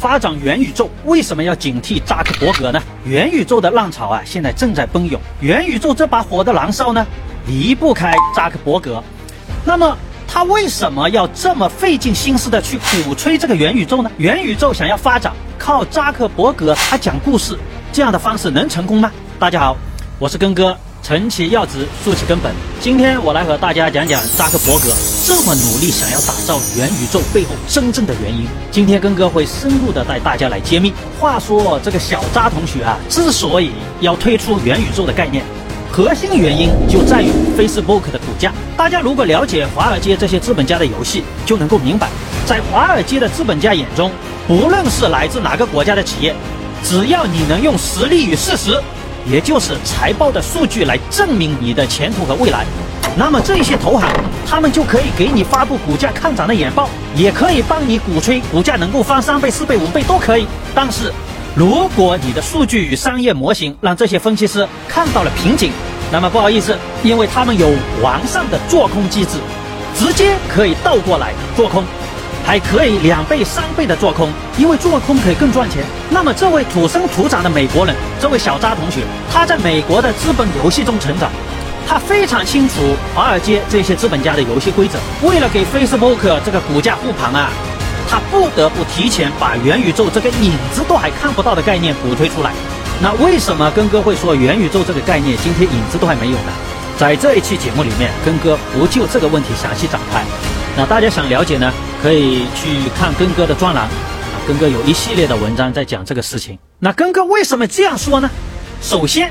[0.00, 2.82] 发展元宇宙为什么要警惕扎克伯格呢？
[3.04, 5.20] 元宇宙的浪潮啊，现在正在奔涌。
[5.40, 7.06] 元宇宙这把火的燃烧呢，
[7.46, 9.04] 离不开扎克伯格。
[9.62, 9.94] 那么
[10.26, 14.10] 他为什么要这么费尽心思的去鼓吹这个元宇宙呢？
[14.16, 17.58] 元宇宙想要发展，靠扎克伯格他讲故事
[17.92, 19.12] 这样的方式能成功吗？
[19.38, 19.76] 大家好，
[20.18, 20.74] 我是根哥。
[21.02, 22.52] 陈其要职，树其根本。
[22.78, 24.92] 今天我来和大家讲讲扎克伯格
[25.24, 28.46] 这么努力想要打造元宇宙背后真正的原因。
[28.70, 30.92] 今天根哥会深入的带大家来揭秘。
[31.18, 35.42] 话说这个小扎同学啊，之所以要推出元宇宙的概念，
[35.90, 38.52] 核心原因就在于 Facebook 的股价。
[38.76, 42.08] 大家如果了解华尔街这些资本家的游戏，就能够明白，
[42.46, 44.10] 在华尔街的资本家眼中，
[44.46, 46.34] 不论是来自哪个国家的企业，
[46.84, 48.78] 只要你能用实力与事实。
[49.26, 52.64] 也就是财报的数据来证明你的前途和未来，
[53.16, 54.08] 那么这些投行
[54.46, 60.46] 他们就可以给你发布股价看涨的眼报，也可以帮你鼓吹股价能够翻三倍、四倍、五倍都可以。
[60.74, 61.12] 但是，
[61.54, 65.72] 如果你的数据与商业模型让这些分析师看到了瓶颈，
[66.10, 67.68] 那么不好意思，因为他们有
[68.02, 69.38] 完善的做空机制，
[69.96, 71.84] 直接可以倒过来做空。
[72.50, 75.84] 还可以两倍、三倍的做空，因为做空可以更赚钱。
[76.10, 81.30] 那么，这位土生土长的美国人，这位小扎同学，他在美国的资本游戏中成长，
[81.86, 84.98] 他非常清楚华尔街这些资本家的游戏规则。
[85.22, 87.52] 为了给 Facebook 这个股价护盘啊，
[88.08, 92.50] 他不得不提前把元宇宙这个影子都还看不到的概念鼓推出来。
[93.00, 96.50] 那为什么根哥会说元宇宙这个概念今天影子都还没有呢？
[96.98, 100.24] 在这一期节目里面，根哥不就这个问题详细展开。
[100.76, 101.72] 那大家想了解呢？
[102.02, 103.90] 可以去看根哥的专栏，啊，
[104.46, 106.58] 根哥有一系列的文章在讲这个事情。
[106.78, 108.30] 那根哥为什么这样说呢？
[108.80, 109.30] 首先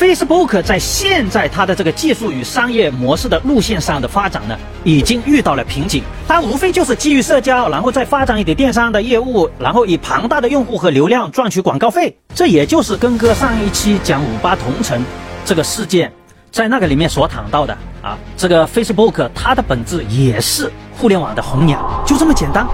[0.00, 6.02] ，Facebook 在现在它的这个技术与商业模式的路线上的发展呢，已经遇到了瓶颈。
[6.26, 12.16] 它无非就是基于社交，然后再发展一点电商的业务，然后以庞大的用户和流量赚取广告费。
[12.34, 15.04] 这也就是根哥上一期讲五八同城
[15.44, 16.10] 这个事件，
[16.50, 20.70] 在那个里面所谈到的啊，这个 Facebook 它的本质也是。
[21.00, 22.66] 互联网的红娘就这么简单。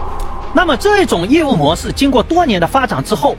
[0.54, 3.36] 那么这种业务模式经过多年的发展之后，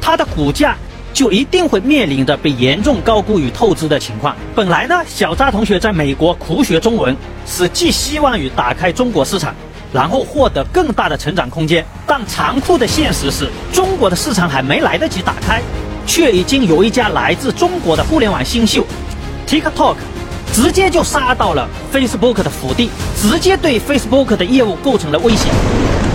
[0.00, 0.76] 它的股价
[1.12, 4.36] 就一定会面临着被严重高估与透支的情况。
[4.54, 9.52] 本来呢，小扎同学在美国苦学中文，是寄希望于打开中国市场，
[9.92, 11.84] 然后获得更大的成长空间。
[12.06, 15.60] 但残酷的现实是，中国的市场还没来得及打开，
[16.06, 18.86] 却已经有一家来自中国的互联网新秀
[19.48, 19.96] ，TikTok。
[20.52, 25.48] 直接就杀到了 Facebook 的腹地，直接对 Facebook 的业务构成了威胁。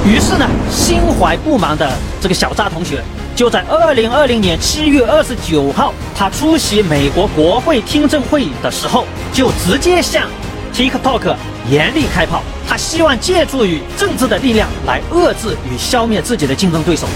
[0.05, 1.91] 于是呢，心怀不满的
[2.21, 3.01] 这个小扎同学，
[3.35, 10.27] 就在二零二零年七月二十九号，他出席美国国会听证会的时候，就直接向
[10.73, 11.35] TikTok
[11.69, 12.43] 严厉开炮。
[12.67, 17.07] 他希望借助于政治的力量来遏制与消灭自己的竞争对手。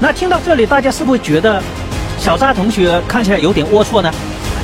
[0.00, 1.62] 那听到这里，大家是不是觉得
[2.20, 4.12] 小扎同学看起来有点龌龊呢？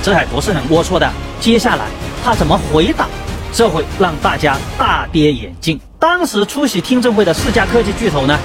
[0.03, 1.11] 这还不是很龌龊的。
[1.45, 1.85] 接下来
[2.25, 3.07] 他怎么回答，
[3.53, 5.79] 这会让大家大跌眼镜。
[5.99, 8.39] 当时出席听证会的四家科技巨头呢，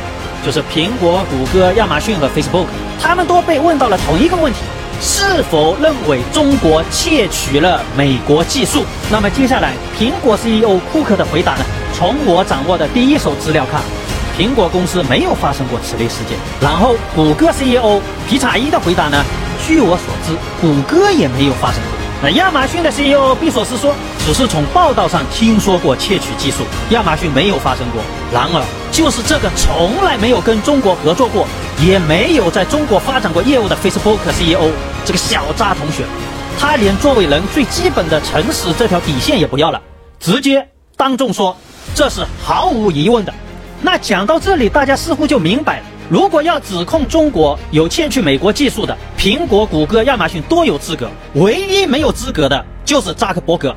[0.46, 2.66] 就是苹果、谷歌、亚马逊和 Facebook，
[3.02, 4.60] 他们都被问到了同一个问题：
[5.00, 8.84] 是否认为中国窃取了美国技术？
[9.10, 11.64] 那么接下来，苹果 CEO 库克的回答呢？
[11.94, 13.81] 从我掌握的第一手资料看，
[14.38, 16.38] 苹果公司没有发生过此类事件。
[16.60, 19.24] 然后，谷歌 CEO 皮查伊的回答呢？
[19.66, 21.99] 据我所知，谷歌也没有发生过。
[22.22, 28.02] 那亚马逊的 CEO 毕索斯说，只是从报道上听说过窃取技术，亚马逊没有发生过。
[28.34, 31.47] 然而，就是这个从来没有跟中国合作过，
[31.81, 34.69] 也没有在中国发展过业务的 Facebook CEO
[35.06, 36.03] 这个小渣同学，
[36.59, 39.81] 他连作为人最基本的诚实这条底线也不要了，
[40.19, 41.56] 直接当众说
[41.96, 43.34] 这是毫无疑问的。
[43.81, 45.84] 那讲到这里，大家似乎就明白了。
[46.09, 53.75] 如果要指控中国有窃取美国技术的，苹果、谷歌、亚马逊都有资格，唯一没有资格的就是扎克伯格，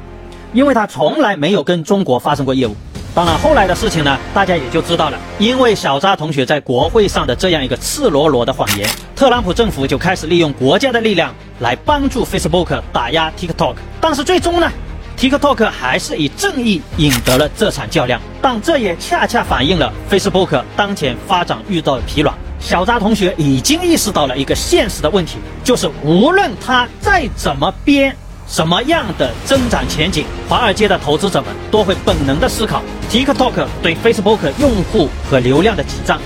[0.54, 2.74] 因为他从来没有跟中国发生过业务。
[3.14, 5.18] 当然，后来的事情呢，大家也就知道了。
[5.38, 13.74] 因为小扎同学在国会上的这样一个赤裸裸的谎言，特朗普政府就开始利用国家的力量来帮助 Facebook 打压 TikTok。
[14.00, 14.72] 但是最终呢
[15.18, 22.34] ？TikTok 还是以正义赢得了这场较量，但这也恰恰反映了 Facebook 当前发展遇到疲软。
[22.58, 28.14] 小扎同学已经意识到了一个现实的问题，就是无论他再怎么编
[28.46, 36.18] 什么样的增长前景，华尔街的投资者们都会本能的思考 TikTok 对 Facebook 用户和流量的挤占，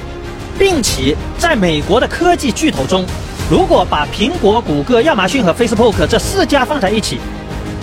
[0.58, 3.04] 并且在美国的科技巨头中，
[3.50, 7.19] 如果把苹果、谷歌、亚马逊和 Facebook 这四家放在一起。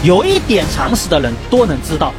[0.04, 2.12] 有一点常识的人都能知道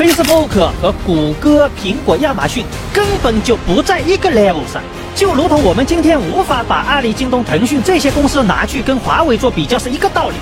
[0.00, 4.80] ，Facebook 和谷歌、苹果、亚马逊根本就不在一个 level 上。
[5.14, 10.36] 就如同我们今天无法把阿里、京东、腾讯这些公司拿去跟华为做比较是一个道理。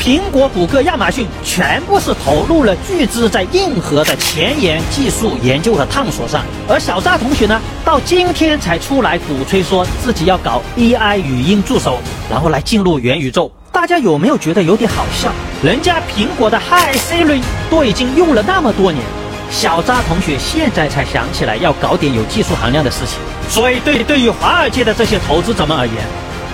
[0.00, 11.98] 苹果、谷歌、亚马逊全部是投入了巨资在硬核的前沿技术研究和探索上，而小扎同学呢，到今天才出来鼓吹说自己要搞 AI 语音助手，
[12.30, 13.52] 然后来进入元宇宙。
[13.70, 15.30] 大家有没有觉得有点好笑？
[15.62, 19.00] 人家苹果的 Hi Siri 都已经用了那么多年，
[19.48, 23.20] 小扎同学现在才想起来要搞点有技术含量的事情。
[23.48, 25.94] 所以，对对于华尔街的这些投资者们而言，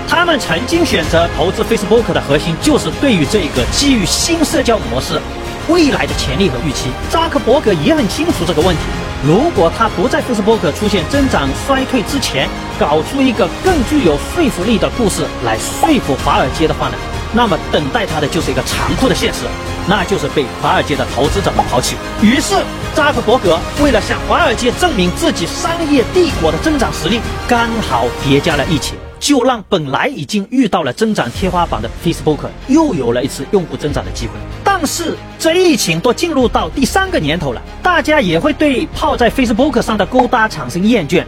[0.06, 5.18] 他们曾经选择投资 Facebook 的核心，就是对于这个基于新社交模式
[5.70, 6.90] 未来的潜力和预期。
[7.08, 8.82] 扎克伯格也很清楚这个问题。
[9.26, 12.46] 如果他不在 Facebook 出现增长衰退之前，
[12.78, 16.94] 搞出一个更具有说服力的故事来说服华尔街的话呢，
[17.32, 19.40] 那么等待他的就是一个残酷的现实，
[19.88, 21.96] 那就是被华尔街的投资者们抛弃。
[22.22, 22.54] 于是，
[22.94, 28.96] 扎克伯格为了向华尔街证明自己商业帝国的增长实力，刚好叠加了疫情。
[29.20, 32.38] 就让本来已经遇到了增长天花板的 Facebook
[32.68, 34.34] 又有了一次用户增长的机会。
[34.62, 41.24] 但是这疫情都进入到第三个年头了，大家也会对泡在 Facebook 上的勾搭产生厌倦。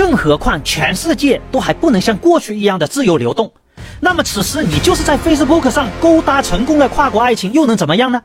[0.00, 3.52] 更何况全世界都还不能像过去一样的自由流动。
[4.00, 8.18] 那么此时你就是在 Facebook 上勾搭成功的跨国爱情又能怎么样呢？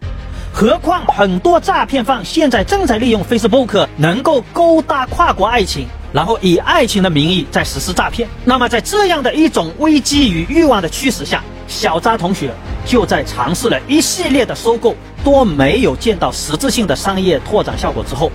[0.53, 5.85] 何况很多诈骗犯现在正在利用 Facebook 能够勾搭跨国爱情。
[6.13, 8.29] 然后以爱情的名义在实施诈骗。
[8.45, 12.51] 那么在这样的一种危机与欲望的驱使下，小扎同学
[12.85, 14.95] 就在尝试了一系列的收购，
[15.25, 18.31] 多没有见到实质性的商业拓展效果之后，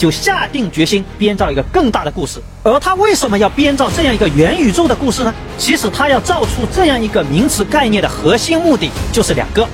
[0.00, 2.40] 就下定决心编造一个更大的故事。
[2.62, 5.34] 而他为什么要编造这样一个元宇宙的故事呢？
[5.58, 9.68] 其实他要造出这样一个名词概念的核心目的就是两个，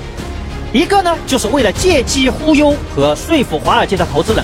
[0.73, 4.43] 一个呢就是为了借机忽悠和说服华尔街的投资人。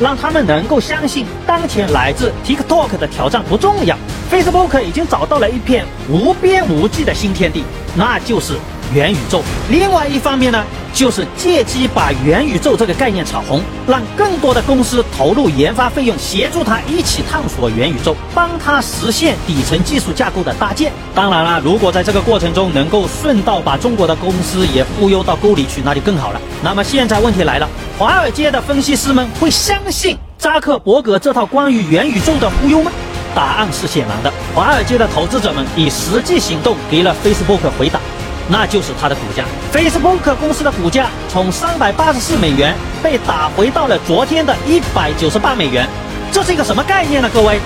[0.00, 3.96] 让他们能够相信，当前来自 TikTok 的挑战不重要
[4.28, 7.62] ，Facebook 已经找到了一片无边无际的新天地，
[7.94, 8.54] 那就是
[8.94, 9.42] 元宇宙。
[9.68, 20.92] 另外一方面呢，就是借机把元宇宙这个概念炒红，让更多的公司投入研发费用，协助他一起探索元宇宙，帮他实现底层技术架构的搭建。
[21.14, 26.40] 当然了，如果在这个过程中能够顺道把中国的公司也忽悠到沟里去，那就更好了。
[26.62, 27.68] 那么现在问题来了。
[27.98, 32.90] 华尔街的分析师们会相信扎克伯格这套关于元宇宙的忽悠吗？
[33.34, 34.32] 答案是显然的。
[34.54, 38.00] 华尔街的投资者们以实际行动给了 Facebook 回答，
[38.48, 39.44] 那就是它的股价。
[39.72, 45.88] Facebook 公司的股价从三百八十四美元被打回到了昨天的一百九十八美元，
[46.32, 47.30] 这是一个什么概念呢？
[47.32, 47.58] 各位，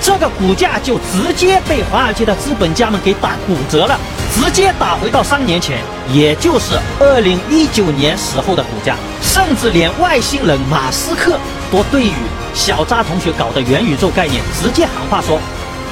[0.00, 3.98] 这个股价就直接被华尔街的资本家们给打骨折了。
[4.34, 5.78] 直接打回到三年前，
[6.10, 11.38] 也就是二零一九年时候的股价，甚至连外星人马斯克
[11.70, 12.12] 都对于
[12.54, 15.38] 小扎同学搞的元宇宙概念直接喊话说，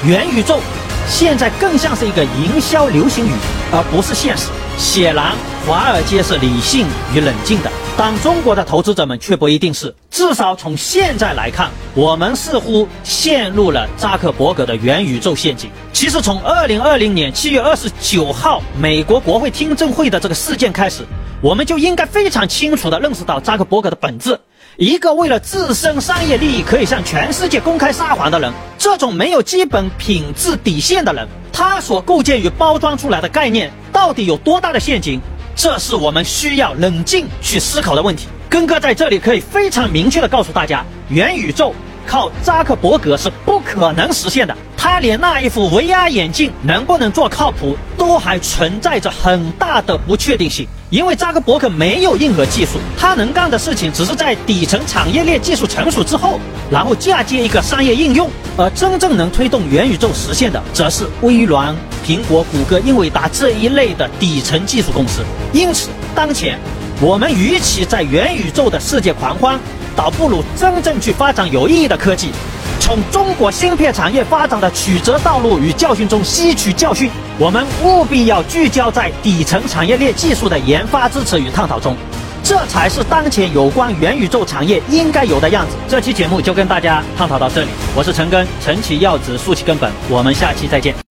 [0.02, 0.58] 元宇宙
[1.06, 3.30] 现在更像是一个营销流行语，
[3.72, 4.48] 而不是现实。
[4.78, 5.34] 显然，
[5.66, 9.94] 华尔街是理性与冷静的，但中国的投资者们却不一定是。
[10.10, 15.70] 至少从现在来看，我们似乎陷入了扎克伯格的元宇宙陷阱。
[15.92, 21.04] 其实，从二零二零年七月二十九号美国国会听证会的这个事件开始，
[21.42, 24.40] 我们就应该非常清楚地认识到扎克伯格的本质：
[24.80, 33.70] 一个为了自身商业利益可以向全世界公开撒谎的人，这种没有基本品质底线的人，他所构建与包装出来的概念。
[33.92, 35.20] 到底有多大的陷阱？
[35.54, 38.26] 这是我们需要冷静去思考的问题。
[38.48, 41.74] 根哥在这里可以非常明确的告诉大家，元宇宙
[42.06, 44.56] 靠扎克伯格是不可能实现的。
[44.78, 50.66] 他连那一副 VR 眼镜能不能做靠谱，都还存在着很大的不确定性。
[50.90, 58.28] 因为扎克伯格没有硬核技术，他能干的事情只是在底层产业链技术成熟之后，然后嫁接一个商业应用。
[58.56, 61.72] 而真正能推动元宇宙实现的，则是微软、
[62.04, 65.22] 苹果、谷歌、英伟达这一类的底层技术公司。
[65.52, 66.58] 因此，当前
[67.00, 69.60] 我们与其在元宇宙的世界狂欢，
[69.94, 72.32] 倒不如真正去发展有意义的科技。
[72.80, 77.08] 从中国芯片产业发展的曲折道路与教训中吸取教训，
[77.38, 81.96] 我们务必要聚焦在底层产业链技术的研发支持与探讨中，
[82.42, 85.76] 这才是当前有关元宇宙产业应该有的样子。
[85.88, 91.09] 这期节目就跟大家探讨到这里，我是陈根，陈起要旨，竖起根本，我们下期再见。